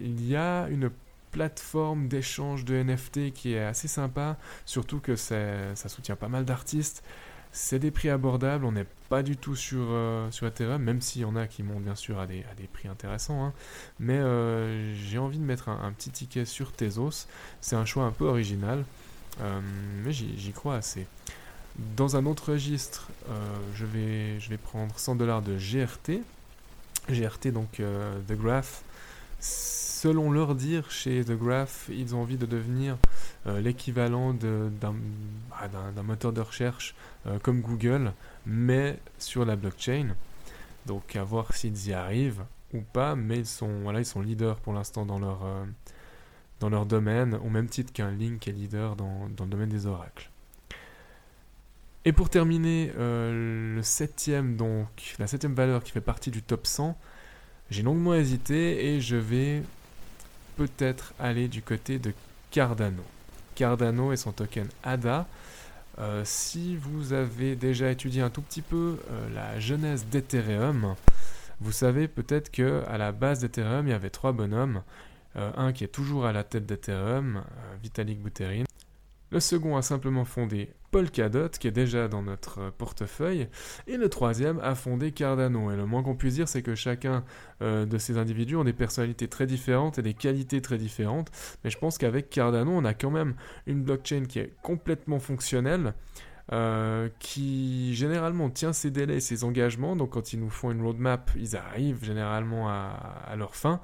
il 0.02 0.26
y 0.26 0.34
a 0.34 0.66
une 0.68 0.90
plateforme 1.34 2.06
d'échange 2.06 2.64
de 2.64 2.80
NFT 2.80 3.32
qui 3.32 3.54
est 3.54 3.64
assez 3.64 3.88
sympa, 3.88 4.36
surtout 4.66 5.00
que 5.00 5.16
ça 5.16 5.74
soutient 5.88 6.14
pas 6.14 6.28
mal 6.28 6.44
d'artistes. 6.44 7.02
C'est 7.50 7.80
des 7.80 7.90
prix 7.90 8.08
abordables, 8.08 8.64
on 8.64 8.70
n'est 8.70 8.86
pas 9.08 9.24
du 9.24 9.36
tout 9.36 9.56
sur, 9.56 9.86
euh, 9.90 10.30
Ethereum, 10.30 10.80
même 10.80 11.00
s'il 11.00 11.22
y 11.22 11.24
en 11.24 11.34
a 11.34 11.48
qui 11.48 11.64
montent 11.64 11.82
bien 11.82 11.96
sûr 11.96 12.20
à 12.20 12.26
des, 12.26 12.44
à 12.50 12.54
des 12.54 12.68
prix 12.68 12.86
intéressants. 12.86 13.44
Hein. 13.44 13.52
Mais 13.98 14.18
euh, 14.18 14.94
j'ai 14.94 15.18
envie 15.18 15.38
de 15.38 15.44
mettre 15.44 15.68
un, 15.68 15.90
petit 15.90 16.10
ticket 16.10 16.44
sur 16.44 16.70
Tezos. 16.70 17.26
C'est 17.60 17.74
un 17.74 17.84
choix 17.84 18.04
un 18.04 18.12
peu 18.12 18.26
original, 18.26 18.84
euh, 19.40 19.60
mais 20.04 20.12
j'y 20.12 20.52
crois 20.52 20.76
assez. 20.76 21.06
Dans 21.96 22.14
un 22.14 22.26
autre 22.26 22.52
registre, 22.52 23.08
je, 23.74 23.84
vais, 23.84 24.38
je 24.38 24.50
vais 24.50 24.58
prendre 24.58 24.96
100 24.96 25.16
dollars 25.16 25.42
de 25.42 25.56
GRT. 25.56 26.22
GRT, 27.08 27.48
donc 27.48 27.82
The 28.28 28.32
Graph. 28.34 28.84
Selon 29.44 30.30
leur 30.30 30.54
dire, 30.54 30.90
chez 30.90 31.22
The 31.22 31.32
Graph, 31.32 31.90
ils 31.90 32.14
ont 32.14 32.22
envie 32.22 32.38
de 32.38 32.46
devenir 32.46 32.96
euh, 33.46 33.60
l'équivalent 33.60 34.32
bah, 34.32 34.92
d'un 35.94 36.02
moteur 36.02 36.32
de 36.32 36.40
recherche 36.40 36.94
euh, 37.26 37.38
comme 37.38 37.60
Google, 37.60 38.12
mais 38.46 38.98
sur 39.18 39.44
la 39.44 39.56
blockchain. 39.56 40.14
Donc 40.86 41.14
à 41.16 41.24
voir 41.24 41.54
s'ils 41.54 41.88
y 41.88 41.92
arrivent 41.92 42.44
ou 42.72 42.80
pas, 42.80 43.16
mais 43.16 43.40
ils 43.40 43.46
sont, 43.46 43.80
voilà, 43.82 44.00
ils 44.00 44.06
sont 44.06 44.22
leaders 44.22 44.56
pour 44.60 44.72
l'instant 44.72 45.04
dans 45.04 45.18
leur, 45.18 45.44
euh, 45.44 45.64
dans 46.60 46.70
leur 46.70 46.86
domaine, 46.86 47.34
au 47.34 47.50
même 47.50 47.68
titre 47.68 47.92
qu'un 47.92 48.10
Link 48.10 48.48
est 48.48 48.52
leader 48.52 48.96
dans, 48.96 49.28
dans, 49.28 49.44
le 49.44 49.50
domaine 49.50 49.68
des 49.68 49.84
oracles. 49.84 50.30
Et 52.06 52.12
pour 52.12 52.30
terminer, 52.30 52.92
le 52.96 53.80
septième, 53.82 54.56
donc, 54.56 55.14
la 55.18 55.26
septième 55.26 55.54
valeur 55.54 55.82
qui 55.82 55.92
fait 55.92 56.02
partie 56.02 56.30
du 56.30 56.42
top 56.42 56.66
100, 56.66 56.98
j'ai 57.70 57.82
longuement 57.82 58.14
hésité 58.14 58.86
et 58.86 59.00
je 59.00 59.16
vais 59.16 59.62
peut-être 60.56 61.14
aller 61.18 61.48
du 61.48 61.62
côté 61.62 61.98
de 61.98 62.12
Cardano. 62.50 63.02
Cardano 63.54 64.12
et 64.12 64.16
son 64.16 64.32
token 64.32 64.68
ADA. 64.82 65.26
Euh, 65.98 66.22
si 66.24 66.76
vous 66.76 67.12
avez 67.12 67.54
déjà 67.54 67.90
étudié 67.90 68.22
un 68.22 68.30
tout 68.30 68.42
petit 68.42 68.62
peu 68.62 68.98
euh, 69.10 69.28
la 69.34 69.60
genèse 69.60 70.06
d'Ethereum, 70.06 70.94
vous 71.60 71.72
savez 71.72 72.08
peut-être 72.08 72.50
que 72.50 72.82
à 72.88 72.98
la 72.98 73.12
base 73.12 73.40
d'Ethereum, 73.40 73.86
il 73.86 73.90
y 73.90 73.94
avait 73.94 74.10
trois 74.10 74.32
bonhommes. 74.32 74.82
Euh, 75.36 75.50
un 75.56 75.72
qui 75.72 75.82
est 75.82 75.88
toujours 75.88 76.26
à 76.26 76.32
la 76.32 76.44
tête 76.44 76.66
d'Ethereum, 76.66 77.42
Vitalik 77.82 78.22
Buterin. 78.22 78.64
Le 79.34 79.40
second 79.40 79.76
a 79.76 79.82
simplement 79.82 80.24
fondé 80.24 80.70
Polkadot, 80.92 81.48
qui 81.48 81.66
est 81.66 81.72
déjà 81.72 82.06
dans 82.06 82.22
notre 82.22 82.70
portefeuille, 82.70 83.48
et 83.88 83.96
le 83.96 84.08
troisième 84.08 84.60
a 84.60 84.76
fondé 84.76 85.10
Cardano. 85.10 85.72
Et 85.72 85.76
le 85.76 85.86
moins 85.86 86.04
qu'on 86.04 86.14
puisse 86.14 86.34
dire, 86.34 86.46
c'est 86.46 86.62
que 86.62 86.76
chacun 86.76 87.24
euh, 87.60 87.84
de 87.84 87.98
ces 87.98 88.16
individus 88.16 88.54
ont 88.54 88.62
des 88.62 88.72
personnalités 88.72 89.26
très 89.26 89.46
différentes 89.46 89.98
et 89.98 90.02
des 90.02 90.14
qualités 90.14 90.62
très 90.62 90.78
différentes. 90.78 91.32
Mais 91.64 91.70
je 91.70 91.78
pense 91.78 91.98
qu'avec 91.98 92.30
Cardano, 92.30 92.70
on 92.70 92.84
a 92.84 92.94
quand 92.94 93.10
même 93.10 93.34
une 93.66 93.82
blockchain 93.82 94.26
qui 94.28 94.38
est 94.38 94.52
complètement 94.62 95.18
fonctionnelle. 95.18 95.94
Euh, 96.52 97.08
qui 97.20 97.94
généralement 97.94 98.50
tient 98.50 98.74
ses 98.74 98.90
délais 98.90 99.16
et 99.16 99.20
ses 99.20 99.44
engagements. 99.44 99.96
Donc 99.96 100.10
quand 100.10 100.34
ils 100.34 100.38
nous 100.38 100.50
font 100.50 100.70
une 100.70 100.82
roadmap, 100.82 101.30
ils 101.36 101.56
arrivent 101.56 102.04
généralement 102.04 102.68
à, 102.68 103.34
leur 103.36 103.56
fin. 103.56 103.80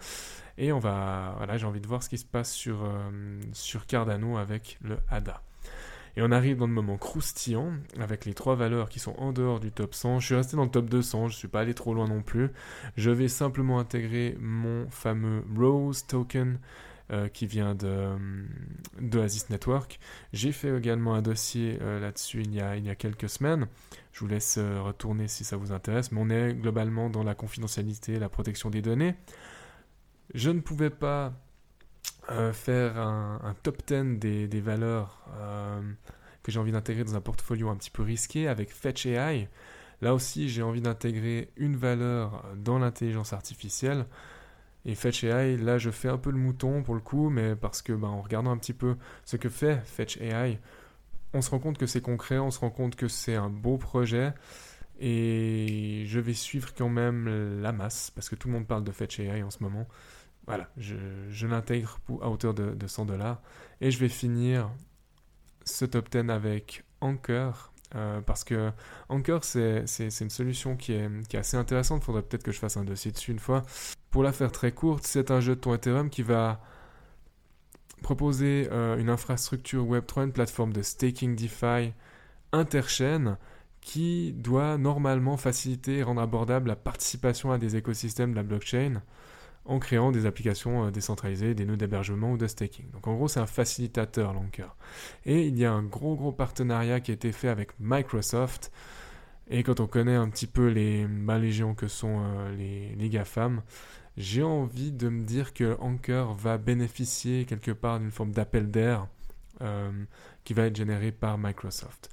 Et 0.61 0.73
on 0.73 0.79
va, 0.79 1.33
voilà, 1.39 1.57
j'ai 1.57 1.65
envie 1.65 1.81
de 1.81 1.87
voir 1.87 2.03
ce 2.03 2.11
qui 2.11 2.19
se 2.19 2.25
passe 2.27 2.53
sur, 2.53 2.85
euh, 2.85 3.41
sur 3.55 3.87
Cardano 3.87 4.37
avec 4.37 4.79
le 4.83 4.99
ADA. 5.09 5.43
Et 6.17 6.23
on 6.23 6.31
arrive 6.31 6.59
dans 6.59 6.67
le 6.67 6.73
moment 6.75 6.99
croustillant 6.99 7.73
avec 7.99 8.27
les 8.27 8.35
trois 8.35 8.57
valeurs 8.57 8.91
qui 8.91 8.99
sont 8.99 9.15
en 9.17 9.33
dehors 9.33 9.59
du 9.59 9.73
top 9.73 9.95
100. 9.95 10.21
Je 10.21 10.27
suis 10.27 10.35
resté 10.35 10.59
dans 10.59 10.65
le 10.65 10.71
top 10.71 10.91
200, 10.91 11.29
je 11.29 11.35
ne 11.35 11.39
suis 11.39 11.49
pas 11.49 11.61
allé 11.61 11.73
trop 11.73 11.95
loin 11.95 12.07
non 12.07 12.21
plus. 12.21 12.51
Je 12.99 13.11
vais 13.11 13.29
simplement 13.29 13.79
intégrer 13.79 14.37
mon 14.39 14.87
fameux 14.91 15.45
Rose 15.57 16.07
token 16.07 16.59
euh, 17.11 17.29
qui 17.29 17.47
vient 17.47 17.75
de, 17.75 18.11
de 19.01 19.27
Network. 19.49 19.99
J'ai 20.35 20.53
fait 20.53 20.77
également 20.77 21.15
un 21.15 21.23
dossier 21.23 21.79
euh, 21.81 22.01
là-dessus 22.01 22.43
il, 22.43 22.55
y 22.55 22.61
a, 22.61 22.77
il 22.77 22.85
y 22.85 22.91
a 22.91 22.97
quelques 22.97 23.31
semaines. 23.31 23.67
Je 24.13 24.21
vous 24.21 24.27
laisse 24.27 24.59
retourner 24.59 25.27
si 25.27 25.43
ça 25.43 25.57
vous 25.57 25.73
intéresse, 25.73 26.13
mais 26.13 26.21
on 26.21 26.29
est 26.29 26.53
globalement 26.53 27.09
dans 27.09 27.23
la 27.23 27.35
confidentialité, 27.35 28.19
la 28.19 28.29
protection 28.29 28.69
des 28.69 28.83
données. 28.83 29.15
Je 30.35 30.51
ne 30.51 30.61
pouvais 30.61 30.91
pas 30.91 31.33
euh, 32.31 32.53
faire 32.53 32.99
un, 32.99 33.57
top 33.63 33.83
10 33.87 34.19
des, 34.19 34.61
valeurs 34.61 35.19
euh, 35.37 35.81
que 36.43 36.53
j'ai 36.53 36.61
envie 36.61 36.73
d'intégrer 36.73 37.03
dans 37.03 37.17
un 37.17 37.21
portfolio 37.21 37.69
un 37.69 37.77
petit 37.77 37.91
peu 37.91 38.03
risqué 38.03 38.47
avec 38.47 38.73
Fetch 38.73 39.07
AI. 39.07 39.49
Là 40.01 40.15
aussi, 40.15 40.49
j'ai 40.49 40.63
envie 40.63 40.81
d'intégrer 40.81 41.51
une 41.57 41.77
valeur 41.77 42.45
dans 42.57 42.79
l'intelligence 42.79 43.33
artificielle. 43.33 44.07
Et 44.87 44.95
Fetch 44.95 45.25
AI, 45.25 45.57
là, 45.57 45.79
je 45.79 45.91
fais 45.91 46.09
un 46.09 46.17
peu 46.17 46.31
le 46.31 46.39
mouton 46.39 46.83
pour 46.83 46.95
le 46.95 47.01
coup, 47.01 47.29
mais 47.29 47.55
parce 47.57 47.83
que, 47.83 47.93
ben, 47.93 48.09
en 48.09 48.23
regardant 48.23 48.51
un 48.51 48.57
petit 48.57 48.73
peu 48.73 48.97
ce 49.25 49.37
que 49.37 49.49
fait 49.49 49.83
Fetch 49.85 50.19
AI, 50.19 50.59
on 51.35 51.43
se 51.43 51.51
rend 51.51 51.59
compte 51.59 51.77
que 51.77 51.87
c'est 51.87 52.01
concret, 52.01 52.39
on 52.39 52.51
se 52.51 52.61
rend 52.61 52.71
compte 52.71 52.97
que 52.97 53.09
c'est 53.09 53.35
un 53.35 53.51
beau 53.51 53.77
projet. 53.77 54.33
Et 55.01 56.05
je 56.07 56.21
vais 56.21 56.35
suivre 56.35 56.73
quand 56.75 56.89
même 56.89 57.61
la 57.61 57.73
masse, 57.73 58.11
parce 58.11 58.29
que 58.29 58.37
tout 58.37 58.49
le 58.49 58.55
monde 58.55 58.67
parle 58.67 58.85
de 58.85 58.93
Fetch 58.93 59.19
AI 59.21 59.43
en 59.43 59.51
ce 59.51 59.63
moment. 59.63 59.87
Voilà, 60.51 60.69
je, 60.77 61.47
l'intègre 61.47 61.99
à 62.21 62.29
hauteur 62.29 62.55
de, 62.55 62.87
100 62.87 63.07
dollars. 63.07 63.41
Et 63.81 63.91
je 63.91 63.99
vais 63.99 64.09
finir 64.09 64.71
ce 65.65 65.85
top 65.85 66.11
10 66.11 66.31
avec 66.31 66.85
Anchor. 67.01 67.73
Euh, 67.97 68.21
parce 68.21 68.45
que 68.45 68.71
Anchor, 69.09 69.43
c'est 69.43 69.85
une 70.21 70.31
solution 70.31 70.77
qui 70.77 70.93
est, 70.93 71.35
assez 71.35 71.57
intéressante. 71.57 72.03
Il 72.03 72.05
faudrait 72.05 72.23
peut-être 72.23 72.43
que 72.43 72.53
je 72.53 72.59
fasse 72.59 72.77
un 72.77 72.85
dossier 72.85 73.11
dessus 73.13 73.33
une 73.33 73.39
fois. 73.39 73.65
Pour 74.11 74.23
la 74.23 74.33
faire 74.33 74.53
très 74.53 74.73
courte, 74.73 75.07
c'est 75.07 75.31
un 75.31 75.41
jeu 75.41 75.55
de 75.55 75.61
ton 75.61 75.75
Ethereum 75.75 76.11
qui 76.11 76.23
va 76.23 76.61
proposer 78.03 78.69
euh, 78.73 78.97
une 78.97 79.11
infrastructure 79.11 79.85
Web3, 79.85 80.25
une 80.25 80.33
plateforme 80.33 80.73
de 80.73 80.83
staking 80.83 81.37
DeFi 81.37 81.93
interchaîne 82.53 83.37
qui 83.81 84.33
doit 84.33 84.79
normalement 84.79 85.37
faciliter 85.37 85.99
et 85.99 86.03
rendre 86.03 86.21
abordable 86.21 86.69
la 86.69 86.77
participation 86.77 87.51
à 87.53 87.59
des 87.59 87.77
écosystèmes 87.77 88.33
de 88.33 88.37
la 88.37 88.43
blockchain 88.43 89.03
en 89.65 89.79
créant 89.79 90.11
des 90.13 90.27
applications 90.27 90.87
euh, 90.87 90.91
décentralisées, 90.91 91.55
des 91.55 91.65
nœuds 91.65 91.77
d'hébergement 91.77 92.33
ou 92.33 92.37
de 92.37 92.47
staking. 92.47 92.91
Donc 92.91 93.07
en 93.07 93.15
gros, 93.15 93.29
c'est 93.29 93.41
un 93.41 93.47
facilitateur 93.47 94.33
Lanker. 94.33 94.77
Et 95.27 95.47
il 95.47 95.59
y 95.59 95.65
a 95.65 95.73
un 95.73 95.83
gros 95.83 96.17
gros 96.17 96.33
partenariat 96.33 97.01
qui 97.01 97.11
a 97.11 97.15
été 97.15 97.33
fait 97.33 97.49
avec 97.49 97.71
Microsoft. 97.79 98.73
Et 99.49 99.63
quand 99.63 99.81
on 99.81 99.87
connaît 99.87 100.15
un 100.15 100.29
petit 100.29 100.47
peu 100.47 100.69
les, 100.69 101.07
bah, 101.07 101.41
géants 101.49 101.75
que 101.75 101.89
sont 101.89 102.21
euh, 102.21 102.57
les, 102.57 102.95
les 102.95 103.09
GAFAM, 103.09 103.63
j'ai 104.17 104.43
envie 104.43 104.93
de 104.93 105.09
me 105.09 105.25
dire 105.25 105.55
que 105.55 105.77
Anker 105.81 106.35
va 106.35 106.59
bénéficier 106.59 107.45
quelque 107.45 107.71
part 107.71 108.01
d'une 108.01 108.11
forme 108.11 108.33
d'appel 108.33 108.71
d'air 108.71 109.07
euh, 109.63 109.91
qui 110.45 110.55
va 110.55 110.65
être 110.65 110.77
généré 110.77 111.13
par 111.13 111.39
Microsoft. 111.39 112.11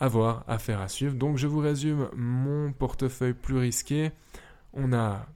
À 0.00 0.08
voir, 0.08 0.44
affaire 0.46 0.80
à 0.80 0.88
suivre. 0.88 1.14
Donc 1.14 1.38
je 1.38 1.46
vous 1.46 1.58
résume 1.58 2.08
mon 2.14 2.72
portefeuille 2.72 3.34
plus 3.34 3.58
risqué. 3.58 4.12
On 4.72 4.92
a 4.92 5.26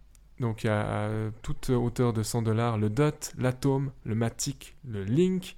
donc 0.40 0.64
à, 0.64 1.08
toute 1.42 1.70
hauteur 1.70 2.12
de 2.12 2.22
100 2.22 2.42
dollars, 2.42 2.78
le 2.78 2.90
DOT, 2.90 3.32
l'Atome, 3.38 3.92
le 4.04 4.14
Matic, 4.14 4.76
le 4.86 5.04
Link. 5.04 5.56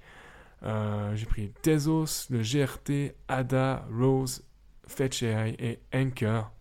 Euh, 0.63 1.15
j'ai 1.15 1.25
pris 1.25 1.51
Tezos, 1.61 2.27
le 2.29 2.41
GRT, 2.41 3.15
ADA, 3.27 3.87
Rose, 3.91 4.43
Fetch 4.87 5.23
AI 5.23 5.55
et 5.59 5.79
Anchor. 5.93 6.51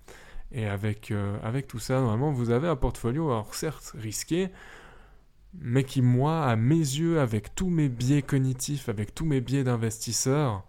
Et 0.52 0.66
avec, 0.66 1.10
euh, 1.10 1.36
avec 1.42 1.66
tout 1.66 1.78
ça, 1.78 2.00
normalement, 2.00 2.30
vous 2.30 2.50
avez 2.50 2.68
un 2.68 2.76
portfolio, 2.76 3.30
alors 3.30 3.54
certes 3.54 3.92
risqué, 3.96 4.50
mais 5.54 5.84
qui, 5.84 6.00
moi, 6.00 6.44
à 6.44 6.56
mes 6.56 6.76
yeux, 6.76 7.20
avec 7.20 7.54
tous 7.54 7.70
mes 7.70 7.88
biais 7.88 8.22
cognitifs, 8.22 8.88
avec 8.88 9.14
tous 9.14 9.24
mes 9.24 9.40
biais 9.40 9.64
d'investisseur, 9.64 10.64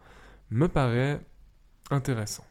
me 0.50 0.68
paraît 0.68 1.22
intéressant. 1.92 2.46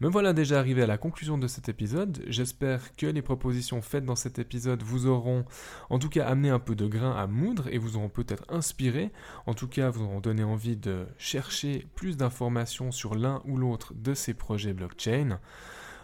Me 0.00 0.06
voilà 0.06 0.32
déjà 0.32 0.60
arrivé 0.60 0.82
à 0.82 0.86
la 0.86 0.96
conclusion 0.96 1.38
de 1.38 1.48
cet 1.48 1.68
épisode. 1.68 2.22
J'espère 2.28 2.94
que 2.94 3.06
les 3.06 3.20
propositions 3.20 3.82
faites 3.82 4.04
dans 4.04 4.14
cet 4.14 4.38
épisode 4.38 4.80
vous 4.84 5.06
auront 5.06 5.44
en 5.90 5.98
tout 5.98 6.08
cas 6.08 6.24
amené 6.24 6.50
un 6.50 6.60
peu 6.60 6.76
de 6.76 6.86
grain 6.86 7.16
à 7.16 7.26
moudre 7.26 7.66
et 7.66 7.78
vous 7.78 7.96
auront 7.96 8.08
peut-être 8.08 8.44
inspiré. 8.48 9.10
En 9.46 9.54
tout 9.54 9.66
cas, 9.66 9.90
vous 9.90 10.04
auront 10.04 10.20
donné 10.20 10.44
envie 10.44 10.76
de 10.76 11.08
chercher 11.18 11.84
plus 11.96 12.16
d'informations 12.16 12.92
sur 12.92 13.16
l'un 13.16 13.42
ou 13.44 13.56
l'autre 13.56 13.92
de 13.92 14.14
ces 14.14 14.34
projets 14.34 14.72
blockchain. 14.72 15.40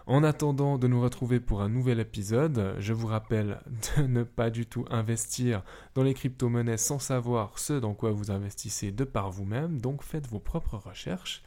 En 0.07 0.25
attendant 0.25 0.77
de 0.77 0.89
nous 0.89 1.01
retrouver 1.01 1.39
pour 1.39 1.63
un 1.63 1.69
nouvel 1.69 2.01
épisode, 2.01 2.75
je 2.81 2.93
vous 2.93 3.07
rappelle 3.07 3.61
de 3.97 4.09
ne 4.09 4.25
pas 4.25 4.51
du 4.51 4.67
tout 4.67 4.87
investir 4.91 5.63
dans 5.95 6.03
les 6.03 6.15
crypto-monnaies 6.15 6.79
sans 6.79 6.99
savoir 6.99 7.61
ce 7.61 7.75
dans 7.75 7.95
quoi 7.95 8.11
vous 8.11 8.33
investissez 8.33 8.91
de 8.91 9.05
par 9.05 9.31
vous-même, 9.31 9.81
donc 9.81 10.03
faites 10.03 10.27
vos 10.27 10.41
propres 10.41 10.79
recherches. 10.79 11.45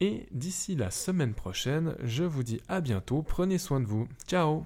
Et 0.00 0.26
d'ici 0.32 0.74
la 0.74 0.90
semaine 0.90 1.34
prochaine, 1.34 1.96
je 2.02 2.24
vous 2.24 2.42
dis 2.42 2.60
à 2.68 2.80
bientôt, 2.80 3.22
prenez 3.22 3.58
soin 3.58 3.80
de 3.80 3.86
vous. 3.86 4.08
Ciao 4.26 4.64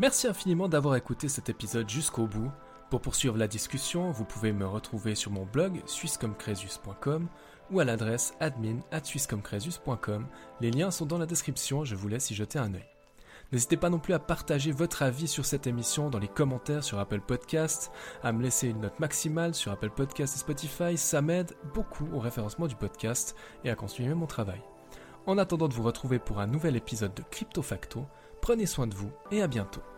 Merci 0.00 0.26
infiniment 0.26 0.68
d'avoir 0.68 0.96
écouté 0.96 1.28
cet 1.28 1.48
épisode 1.48 1.88
jusqu'au 1.88 2.26
bout. 2.26 2.50
Pour 2.90 3.00
poursuivre 3.00 3.36
la 3.36 3.48
discussion, 3.48 4.10
vous 4.10 4.24
pouvez 4.24 4.52
me 4.52 4.66
retrouver 4.66 5.14
sur 5.14 5.30
mon 5.30 5.46
blog 5.46 5.82
swisscomcresus.com 5.86 7.28
ou 7.70 7.80
à 7.80 7.84
l'adresse 7.84 8.34
admin 8.40 8.80
at. 8.90 9.02
Les 10.60 10.70
liens 10.70 10.90
sont 10.90 11.06
dans 11.06 11.18
la 11.18 11.26
description, 11.26 11.84
je 11.84 11.94
vous 11.94 12.08
laisse 12.08 12.30
y 12.30 12.34
jeter 12.34 12.58
un 12.58 12.74
œil. 12.74 12.93
N'hésitez 13.52 13.76
pas 13.76 13.90
non 13.90 13.98
plus 13.98 14.14
à 14.14 14.18
partager 14.18 14.72
votre 14.72 15.02
avis 15.02 15.28
sur 15.28 15.44
cette 15.44 15.66
émission 15.66 16.10
dans 16.10 16.18
les 16.18 16.28
commentaires 16.28 16.82
sur 16.82 16.98
Apple 16.98 17.20
Podcast, 17.20 17.92
à 18.22 18.32
me 18.32 18.42
laisser 18.42 18.68
une 18.68 18.80
note 18.80 18.98
maximale 18.98 19.54
sur 19.54 19.72
Apple 19.72 19.90
Podcast 19.90 20.34
et 20.34 20.40
Spotify, 20.40 20.96
ça 20.96 21.22
m'aide 21.22 21.52
beaucoup 21.72 22.08
au 22.12 22.18
référencement 22.18 22.66
du 22.66 22.76
podcast 22.76 23.36
et 23.64 23.70
à 23.70 23.74
continuer 23.74 24.14
mon 24.14 24.26
travail. 24.26 24.60
En 25.26 25.38
attendant 25.38 25.68
de 25.68 25.74
vous 25.74 25.82
retrouver 25.82 26.18
pour 26.18 26.40
un 26.40 26.46
nouvel 26.46 26.76
épisode 26.76 27.14
de 27.14 27.22
Crypto 27.30 27.62
Facto, 27.62 28.06
prenez 28.42 28.66
soin 28.66 28.86
de 28.86 28.94
vous 28.94 29.12
et 29.30 29.42
à 29.42 29.46
bientôt. 29.46 29.93